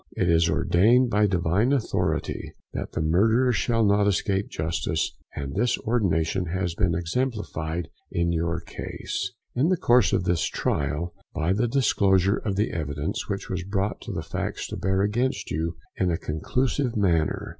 It 0.13 0.27
is 0.29 0.49
ordained 0.49 1.11
by 1.11 1.27
divine 1.27 1.71
authority 1.71 2.53
that 2.73 2.93
the 2.93 3.03
murderer 3.03 3.51
shall 3.51 3.85
not 3.85 4.07
escape 4.07 4.49
justice, 4.49 5.15
and 5.35 5.53
this 5.55 5.77
ordination 5.77 6.45
has 6.47 6.73
been 6.73 6.95
exemplified 6.95 7.87
in 8.11 8.31
your 8.31 8.61
case, 8.61 9.31
in 9.53 9.67
the 9.69 9.77
course 9.77 10.11
of 10.11 10.23
this 10.23 10.41
trial, 10.45 11.13
by 11.35 11.53
the 11.53 11.67
disclosure 11.67 12.37
of 12.37 12.59
evidence 12.59 13.29
which 13.29 13.45
has 13.49 13.61
brought 13.61 14.03
the 14.11 14.23
facts 14.23 14.65
to 14.69 14.75
bear 14.75 15.03
against 15.03 15.51
you 15.51 15.77
in 15.95 16.09
a 16.09 16.17
conclusive 16.17 16.97
manner. 16.97 17.49